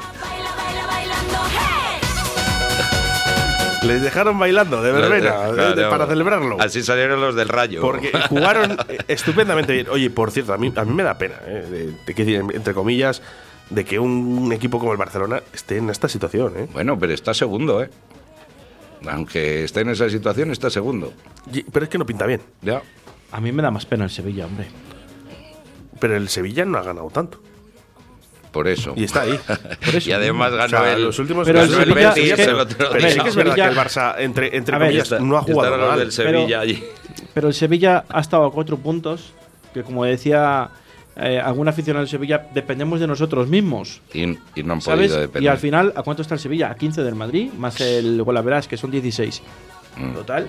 [3.85, 5.91] Les dejaron bailando de verbena de- de- Claro.
[5.91, 6.57] para celebrarlo.
[6.61, 7.81] Así salieron los del Rayo.
[7.81, 9.89] Porque jugaron eh, estupendamente bien.
[9.91, 12.75] Oye, por cierto, a mí, a mí me da pena, eh, de, de que, entre
[12.75, 13.23] comillas,
[13.75, 16.53] de que un equipo como el Barcelona esté en esta situación.
[16.57, 16.69] ¿eh?
[16.73, 17.91] Bueno, pero está segundo, ¿eh?
[19.09, 21.13] Aunque esté en esa situación, está segundo.
[21.53, 22.41] Y- Pero es que no pinta bien.
[22.61, 22.83] Ya.
[23.33, 24.67] A mí me da más pena el Sevilla, hombre.
[25.99, 27.41] Pero el Sevilla no ha ganado tanto.
[28.53, 28.93] Por eso.
[28.97, 29.39] Y está ahí.
[29.85, 30.11] Por eso.
[30.11, 32.37] Y además O ganó sea, el, los últimos Pero el ganó el Sevilla- Betis es
[32.37, 33.11] que- el otro Pero día.
[33.11, 35.39] sí que es verdad que Sevilla- el Barça, entre, entre A ver, comillas, Está- no
[35.39, 35.99] ha jugado estaban los mal.
[35.99, 36.85] del Sevilla allí.
[37.35, 39.33] Pero el Sevilla ha estado a cuatro puntos,
[39.73, 40.69] que como decía
[41.17, 44.01] eh, algún aficionado del Sevilla, dependemos de nosotros mismos.
[44.15, 44.23] Y,
[44.55, 45.09] y no han ¿Sabes?
[45.09, 45.43] podido depender.
[45.43, 46.71] Y al final, ¿a cuánto está el Sevilla?
[46.71, 49.43] A 15 del Madrid, más el Golaveras, que son 16.
[49.97, 50.13] Mm.
[50.15, 50.49] Total.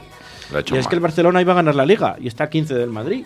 [0.51, 2.45] Lo ha hecho Y es que el Barcelona iba a ganar la liga y está
[2.45, 3.25] a 15 del Madrid.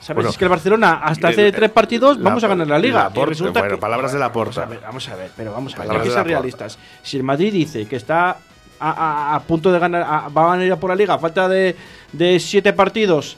[0.00, 0.14] ¿Sabes?
[0.16, 2.78] Bueno, es que el Barcelona, hasta hace el- tres partidos, la- vamos a ganar la
[2.78, 3.02] liga.
[3.04, 4.70] la Porta- resulta bueno, que- palabras de la Vamos a Porta.
[4.70, 6.78] ver, vamos a ver, pero vamos a ver, hay que de ser realistas.
[7.02, 10.56] Si el Madrid dice que está a, a- a punto de ganar, a- va a
[10.56, 11.76] ganar por la liga, a falta de,
[12.12, 13.36] de siete partidos,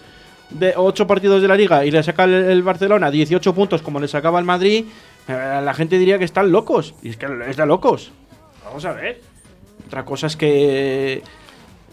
[0.54, 3.98] de ocho partidos de la liga, y le saca el, el Barcelona 18 puntos como
[4.00, 4.84] le sacaba el Madrid,
[5.28, 6.94] eh, la gente diría que están locos.
[7.02, 8.10] Y es que es de locos.
[8.64, 9.20] Vamos a ver.
[9.86, 11.22] Otra cosa es que.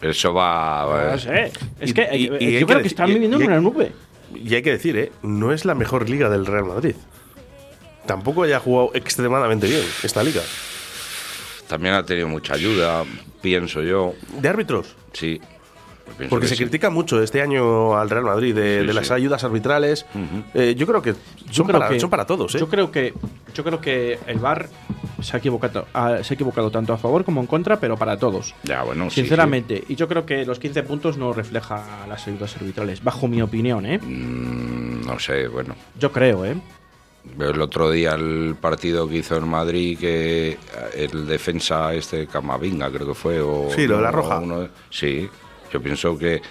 [0.02, 1.10] Eso va.
[1.12, 1.46] No sé.
[1.46, 2.28] Es Eh, Y- que eh, y-
[2.60, 3.92] yo creo que decir- están y- viviendo y en una nube.
[4.34, 5.12] Y hay que decir, ¿eh?
[5.24, 6.96] No es la mejor liga del Real Madrid.
[8.06, 10.42] Tampoco haya jugado extremadamente bien esta liga.
[11.68, 13.04] También ha tenido mucha ayuda,
[13.42, 14.14] pienso yo.
[14.40, 14.96] ¿De árbitros?
[15.14, 15.40] Sí.
[16.18, 16.64] Pienso Porque que se sí.
[16.64, 19.14] critica mucho este año al Real Madrid de, Sí, de las sí.
[19.14, 20.06] ayudas arbitrales.
[20.54, 21.14] Eh, yo creo que
[21.52, 22.60] son, creo para, que- son para todos, ¿eh?
[22.60, 23.14] Yo creo que
[23.54, 24.70] yo creo que el VAR
[25.22, 28.18] se ha equivocado, ha- se ha equivocado tanto a favor como en contra, pero para
[28.18, 28.54] todos.
[28.64, 32.56] Ya, bueno, sí, Sinceramente, y yo creo que los 15 puntos no refleja las ayudas
[32.56, 33.98] arbitrales, bajo mi opinión, ¿eh?
[34.00, 35.76] Mm, no sé, bueno.
[36.00, 36.56] Yo creo, ¿eh?
[37.38, 40.58] El otro día el partido que hizo en Madrid, que
[40.96, 43.42] el defensa este Camavinga creo que fue.
[43.42, 44.40] O, Sí, lo de la roja.
[44.40, 45.30] uno sí,
[45.72, 46.42] yo pienso que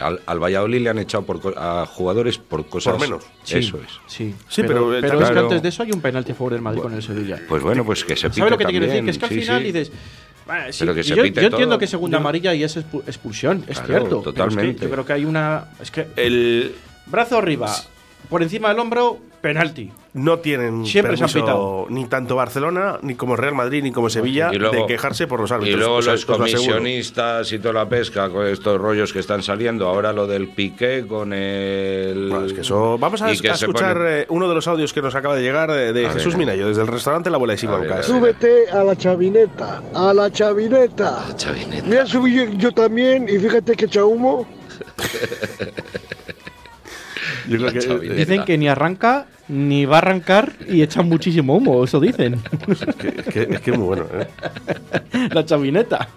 [0.00, 2.98] al, al Valladolid le han echado por co- a jugadores por cosas.
[3.00, 3.24] menos.
[3.44, 3.92] Sí, Eso es.
[4.06, 5.46] Sí, Sí, pero, eh, pero es que claro.
[5.48, 7.40] antes de eso hay un penalti a favor del Madrid con el Sevilla.
[7.48, 8.98] Pues bueno, pues que se pite ¿Sabes lo que te quiero decir?
[8.98, 9.64] también, Que es que al sí, final sí.
[9.72, 9.92] dices.
[10.46, 11.78] "Bueno, sí, Pero que se yo, pite yo entiendo todo.
[11.78, 14.08] que segunda amarilla y es expu- expulsión, es Claro, cierto.
[14.08, 14.84] pero es que totalmente.
[14.84, 15.64] yo creo que hay una.
[15.80, 16.74] Es que El,
[17.06, 17.74] brazo arriba,
[18.28, 19.90] por encima del hombro, penalti.
[20.16, 21.86] No tienen Siempre se han permiso pitado.
[21.90, 25.40] ni tanto Barcelona, ni como Real Madrid, ni como Sevilla, Y luego- de quejarse por
[25.40, 25.74] los árbitros.
[25.76, 29.12] Y luego O sea, los os lo comisionistas y toda la pesca con estos rollos
[29.12, 29.86] que están saliendo.
[29.86, 32.28] Ahora lo del piqué con el.
[32.30, 35.02] Bueno, es que eso- Vamos a, a escuchar ponen- eh, uno de los audios que
[35.02, 36.38] nos acaba de llegar de, de Jesús ver.
[36.38, 37.90] Minayo, desde el restaurante La Abuela de Simón Cas.
[37.92, 38.04] a ver.
[38.04, 41.24] Súbete a la chavineta, a la chavineta.
[41.36, 41.86] Chavineta.
[41.86, 44.46] Me he subido yo también y fíjate que echa humo.
[47.48, 48.14] Yo creo que- chavineta.
[48.14, 52.40] Dicen que ni arranca ni va a arrancar y echan muchísimo humo, eso dicen.
[52.68, 54.06] es, que, es que- es que es muy bueno.
[54.12, 55.28] ¿eh?
[55.32, 56.08] la chavineta.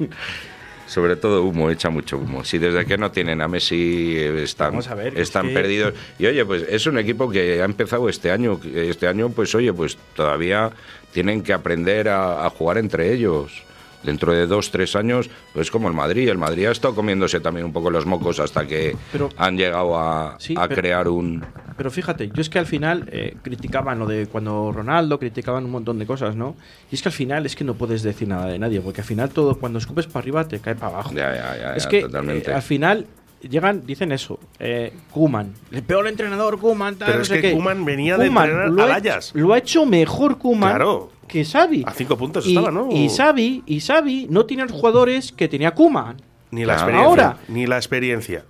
[0.87, 2.43] Sobre todo humo, echa mucho humo.
[2.43, 5.53] Si desde que no tienen a Messi eh, están, Vamos a ver, es están que-
[5.53, 5.93] perdidos.
[6.17, 8.59] Y oye, pues es un equipo que ha empezado este año.
[8.73, 10.71] Este año, pues oye, pues todavía
[11.13, 13.63] tienen que aprender a, a jugar entre ellos.
[14.03, 16.29] Dentro de dos, tres años, pues como el Madrid.
[16.29, 19.97] El Madrid ha estado comiéndose también un poco los mocos hasta que Pero- han llegado
[19.99, 21.43] a, Sí, a pero- crear un...
[21.75, 25.71] Pero fíjate, yo es que al final eh, criticaban lo de cuando Ronaldo, criticaban un
[25.71, 26.55] montón de cosas, ¿no?
[26.91, 29.07] Y es que al final es que no puedes decir nada de nadie, porque al
[29.07, 31.11] final todo, cuando escupes para arriba, te cae para abajo.
[31.13, 33.05] Ya, ya, ya, es que eh, al final
[33.41, 37.41] llegan, dicen eso, eh, Kuman, el peor entrenador Kuman, tal, Pero no es sé que
[37.41, 37.51] qué.
[37.53, 41.11] Koeman venía de entrenar lo hecho- Lo ha hecho mejor Kuman Claro.
[41.29, 41.83] Que Xavi.
[41.87, 42.89] A cinco puntos y, estaba, ¿no?
[42.91, 46.17] Y Xavi, y Xavi no tiene los jugadores que tenía Kuman.
[46.51, 47.07] Ni la experiencia.
[47.07, 47.37] Ahora.
[47.47, 48.43] Ni la experiencia.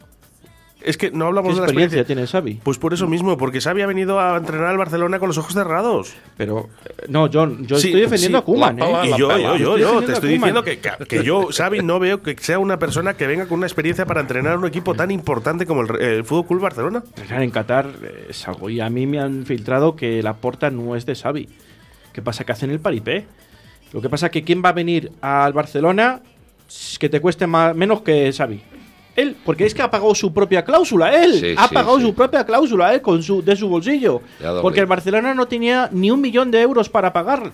[0.81, 2.05] Es que no ¿Qué hablamos de la experiencia experiencia.
[2.39, 2.61] tiene Xavi?
[2.63, 5.51] Pues por eso mismo, porque Xavi ha venido a entrenar al Barcelona con los ojos
[5.53, 6.13] cerrados.
[6.37, 8.85] Pero, eh, no, John, yo Sí, estoy defendiendo sí, a Kuman, ¿eh?
[9.03, 11.49] Y yo, yo, yo, Estoy yo, defendiendo te a estoy diciendo que, que- que yo,
[11.51, 14.65] Xavi, no veo que sea una persona que venga con una experiencia para entrenar un
[14.67, 17.03] equipo tan importante como el, el Fútbol Club Barcelona.
[17.17, 18.69] Entrenar en Qatar eh, es algo.
[18.69, 21.49] Y a mí me han filtrado que la porta no es de Xavi.
[22.13, 22.43] ¿Qué pasa?
[22.43, 23.25] Que hacen el paripé.
[23.93, 26.21] Lo que pasa es que quién va a venir al Barcelona
[26.99, 28.61] que te cueste más, menos que Xavi.
[29.15, 32.05] Él, porque es que ha pagado su propia cláusula, él Sí, ha sí, pagado sí.
[32.05, 34.21] su propia cláusula, él, con su, de su bolsillo.
[34.61, 37.51] Porque el Barcelona no tenía ni un millón de euros para pagar.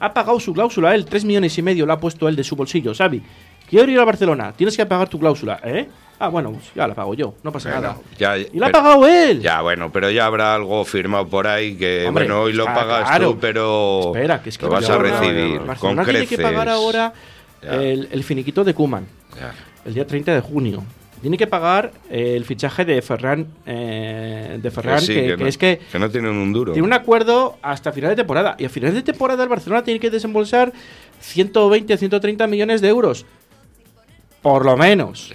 [0.00, 2.56] Ha pagado su cláusula, él, tres millones y medio lo ha puesto él de su
[2.56, 3.22] bolsillo, Xavi.
[3.68, 5.88] Quiero ir al Barcelona, tienes que pagar tu cláusula, ¿eh?
[6.22, 7.98] Ah, bueno, pues ya la pago yo, no pasa Bueno, nada.
[8.18, 9.40] ya- y la ha pagado él.
[9.40, 12.74] Ya, bueno, pero ya habrá algo firmado por ahí que, Hombre, bueno, hoy lo ah,
[12.74, 13.30] pagas claro.
[13.32, 16.68] tú, pero Espera, que es que lo vas a recibir Barcelona con tiene que pagar
[16.68, 17.14] ahora
[17.62, 19.06] el, el finiquito de Kuman,
[19.86, 20.84] el día 30 de junio.
[21.22, 25.28] Tiene que pagar eh, el fichaje de Ferran, eh, de Ferran Que sí, que, que
[25.28, 26.72] que no- es que que no tienen un duro.
[26.72, 28.56] tiene un acuerdo hasta final de temporada.
[28.58, 30.72] Y a final de temporada el Barcelona tiene que desembolsar
[31.20, 33.26] 120 130 millones de euros.
[34.42, 35.34] Por lo menos.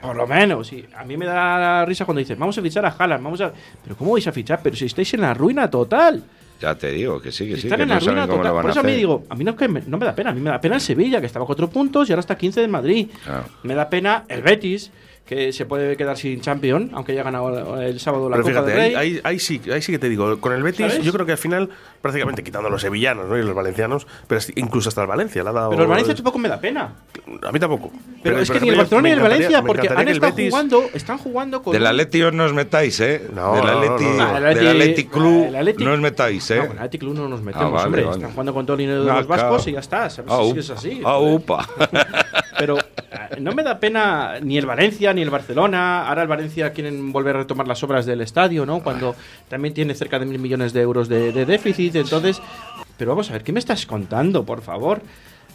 [0.00, 0.72] Por lo menos.
[0.72, 3.52] Y a mí me da risa cuando dicen, vamos a fichar a Haaland, vamos a...
[3.82, 4.60] Pero ¿cómo vais a fichar?
[4.62, 6.22] Pero si estáis en la ruina total.
[6.60, 8.52] Ya te digo que sí, que sí, Están que en la no ruina total.
[8.52, 10.14] Por a eso a mí digo, a mí no, es que me, no me da
[10.14, 12.20] pena, a mí me da pena el Sevilla, que estaba a cuatro puntos y ahora
[12.20, 13.08] está 15 del Madrid.
[13.24, 13.44] Claro.
[13.64, 14.92] Me da pena el Betis,
[15.24, 18.70] que se puede quedar sin champion, aunque haya ganado el sábado la Pero Copa fíjate,
[18.72, 18.94] del Rey.
[18.94, 21.02] ahí, ahí- ahí sí, ahí sí que te digo, con el Betis ¿Sabes?
[21.02, 21.70] yo creo que al final,
[22.02, 23.38] prácticamente quitando los sevillanos ¿no?
[23.38, 25.70] y los valencianos, pero incluso hasta el Valencia le ha dado...
[25.70, 26.92] Pero el Valencia tampoco me da pena.
[27.42, 27.90] A mí tampoco.
[28.22, 30.84] Pero, es que ni el Barcelona me ni el Valencia, porque han estado Betis- jugando,
[30.92, 31.72] están jugando con.
[31.72, 33.26] Del Atleti os no os metáis, ¿eh?
[33.34, 34.22] No, del Atleti, no, no.
[34.24, 36.56] Ah, el del Atleti- Atleti Club el Atleti- no os metáis, ¿eh?
[36.56, 38.04] No, con el Athletic Club no nos metemos, Ah, vale, hombre.
[38.04, 38.16] vale.
[38.16, 40.10] Están jugando con todo el dinero de Ah, los vascos y ya está.
[40.10, 40.30] ¿sabes?
[40.30, 41.00] Ah, es así.
[41.02, 41.66] ah, upa.
[42.58, 46.06] Pero eh, no me da pena ni el Valencia ni el Barcelona.
[46.08, 48.80] Ahora el Valencia quieren volver a retomar las obras del estadio, ¿no?
[48.82, 49.14] Cuando
[49.48, 51.94] también tiene cerca de mil millones de euros de, de déficit.
[51.96, 52.40] Entonces,
[52.96, 55.00] pero vamos a ver, ¿qué me estás contando, por favor?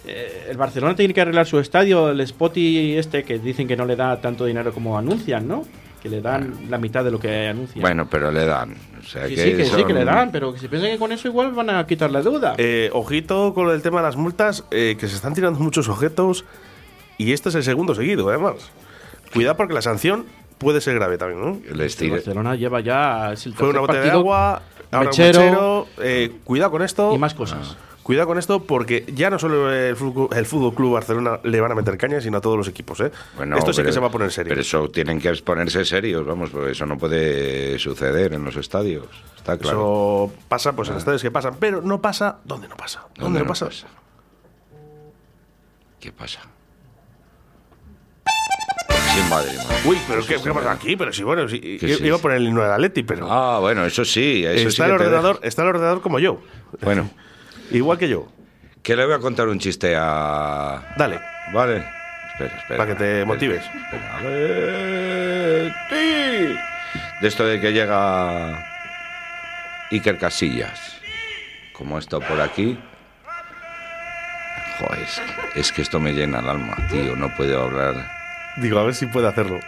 [0.06, 3.86] Eh, el Barcelona tiene que arreglar su estadio, el Spotty este que dicen que no
[3.86, 5.64] le da tanto dinero como anuncian, ¿no?
[6.02, 7.82] Que le dan la mitad de lo que anuncian.
[7.82, 8.74] Bueno, pero le dan.
[9.02, 10.92] O sea, Que que sí, que sí, son- que le dan, pero que si piensan
[10.92, 12.56] que con eso igual van a quitar la deuda.
[12.58, 16.46] Eh, ojito con el tema de las multas, eh, que se están tirando muchos objetos
[17.20, 18.56] y este es el segundo seguido, además.
[19.32, 20.26] Cuidado porque la sanción
[20.58, 24.10] puede ser grave también, el tire- Barcelona lleva ya es el Fue una botella de
[24.12, 25.40] agua, ahora mechero.
[25.40, 25.88] un mechero.
[26.00, 27.14] eh, cuidado con esto.
[27.14, 27.78] y más cosas.
[28.02, 31.72] Cuidado con esto porque ya no solo el Fútbol, el Fútbol Club Barcelona le van
[31.72, 33.00] a meter caña, sino a todos los equipos.
[33.02, 33.12] ¿eh?
[33.38, 34.50] Bueno, esto sí pero- que se va a poner serio.
[34.50, 39.06] Pero eso tienen que ponerse serios, vamos, porque eso no puede suceder en los estadios.
[39.38, 39.78] Está claro.
[39.78, 43.02] Eso pasa pues en estadios que pasan, pero no pasa ¿dónde no pasa?
[43.10, 43.66] ¿Dónde, ¿Dónde no no pasa?
[43.68, 43.88] pasa?
[46.00, 46.40] ¿Qué pasa?
[49.14, 49.62] Sí, madre mía.
[49.86, 50.96] Uy, pero ¿qué, qué pasa aquí?
[50.96, 52.22] Pero sí, bueno, sí, ¿Qué es iba a eso?
[52.22, 54.96] poner el himno de Atleti, pero Ah, bueno, eso sí, eso sí está, que el
[54.96, 56.42] ordenador, está el ordenador como yo.
[56.82, 57.10] Bueno,
[57.72, 58.28] Igual que yo.
[58.84, 60.94] que le voy a contar un chiste a...
[60.98, 61.20] Dale.
[61.54, 61.78] Vale.
[62.34, 62.78] Espera, espera.
[62.78, 63.64] Para que te Espera, motives.
[63.64, 64.20] espera.
[67.22, 68.66] De esto de que llega
[69.92, 70.98] Iker Casillas.
[71.74, 72.80] Como ha estado por aquí.
[74.80, 75.06] Joder,
[75.56, 77.16] es que esto me llena el alma, tío.
[77.16, 78.19] No puedo hablar.
[78.62, 79.60] Digo, a ver si puede hacerlo.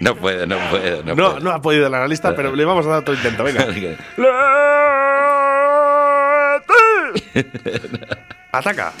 [0.00, 1.40] No puede, no puede, no, No, puede.
[1.44, 3.44] no ha podido el analista, pero le vamos a dar otro intento.
[3.44, 3.66] Venga.
[8.52, 8.92] Ataca.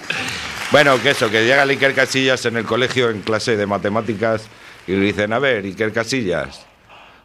[0.70, 4.46] Bueno, que eso, que llega el Iker Casillas en el colegio en clase de matemáticas
[4.86, 6.66] y le dicen, a ver, Iker Casillas,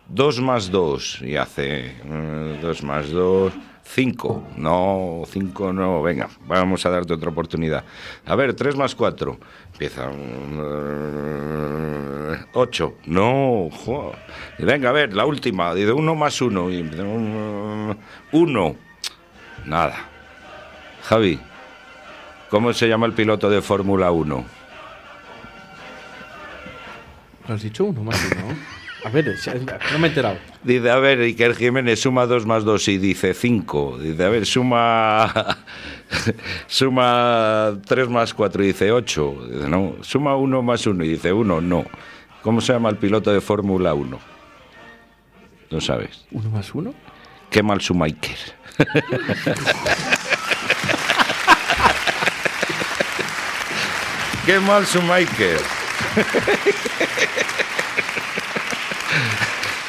[0.10, 1.22] 2 más 2.
[1.22, 1.96] Y hace
[2.62, 4.48] 2 más 2, 5.
[4.58, 7.84] No, 5 no, venga, vamos a darte otra oportunidad.
[8.26, 9.38] A ver, 3 más 4.
[9.74, 10.10] Empieza.
[12.54, 12.94] 8.
[13.06, 14.14] No, jo.
[14.60, 15.74] Venga, a ver, la última.
[15.74, 16.72] Dice 1 más 1.
[16.72, 16.90] Y
[18.32, 18.76] 1.
[19.66, 20.10] Nada.
[21.04, 21.40] Javi,
[22.54, 24.46] ¿Cómo se llama el piloto de Fórmula 1?
[27.48, 28.56] Lo has dicho uno más uno.
[29.04, 29.36] A ver,
[29.92, 30.38] no me he enterado.
[30.64, 33.98] Dice, a ver, Iker Jiménez suma 2 más 2 y dice 5.
[34.00, 35.58] Dice, a ver, suma
[36.68, 39.48] suma 3 más 4 y dice 8.
[39.52, 41.86] Dice, no, suma 1 más 1 y dice 1, no.
[42.42, 44.20] ¿Cómo se llama el piloto de Fórmula 1?
[45.70, 46.26] No sabes.
[46.32, 46.94] ¿Uno más uno?
[47.50, 48.38] Qué mal suma Iker.
[54.46, 55.60] Qué mal suma Iker.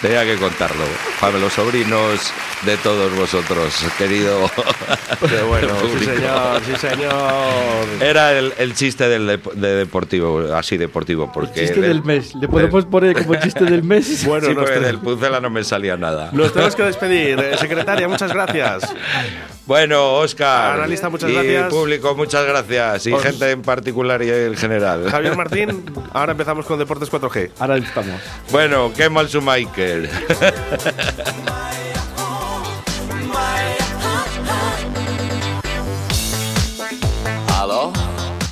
[0.02, 0.84] Tenía que contarlo
[1.18, 2.20] para los sobrinos
[2.66, 4.50] de todos vosotros, querido.
[5.20, 7.86] Pero bueno, sí señor, sí señor.
[8.02, 12.34] Era el, el chiste del dep- de deportivo, así deportivo, porque Chiste del mes.
[12.34, 14.24] ¿Le podemos poner como chiste del mes?
[14.26, 16.28] Bueno, sí, nos, porque del pucela no me salía nada.
[16.32, 17.38] nos tenemos que despedir.
[17.38, 18.82] Eh, Secretaria, muchas gracias.
[19.66, 20.74] Bueno, Oscar.
[20.74, 21.72] Analista, muchas y gracias.
[21.72, 23.06] público, muchas gracias.
[23.06, 25.10] Y Os- gente en particular y en general.
[25.10, 27.50] Javier Martín, ahora empezamos con Deportes 4G.
[27.58, 28.20] Ahora estamos.
[28.50, 30.10] Bueno, qué mal su Michael.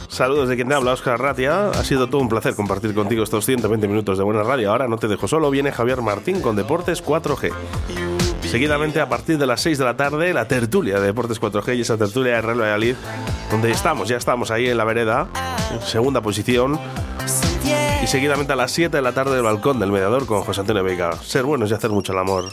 [0.08, 1.70] Saludos de quien te habla, Oscar Ratia.
[1.70, 4.70] Ha sido todo un placer compartir contigo estos 120 minutos de buena radio.
[4.70, 7.50] Ahora no te dejo solo, viene Javier Martín con Deportes 4G.
[8.52, 11.80] Seguidamente, a partir de las 6 de la tarde, la tertulia de Deportes 4G y
[11.80, 12.96] esa tertulia de Real Valladolid,
[13.50, 15.26] donde estamos, ya estamos ahí en la vereda,
[15.72, 16.78] en segunda posición.
[18.02, 20.84] Y seguidamente a las 7 de la tarde, el balcón del mediador con José Antonio
[20.84, 21.12] Veiga.
[21.22, 22.52] Ser buenos y hacer mucho el amor.